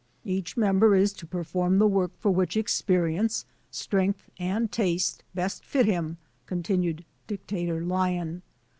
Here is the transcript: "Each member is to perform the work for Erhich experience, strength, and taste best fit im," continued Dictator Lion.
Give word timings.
"Each 0.25 0.57
member 0.57 0.95
is 0.95 1.13
to 1.13 1.27
perform 1.27 1.77
the 1.77 1.85
work 1.85 2.09
for 2.17 2.31
Erhich 2.33 2.57
experience, 2.57 3.45
strength, 3.69 4.31
and 4.39 4.71
taste 4.71 5.23
best 5.35 5.63
fit 5.63 5.87
im," 5.87 6.17
continued 6.47 7.05
Dictator 7.27 7.81
Lion. 7.85 8.41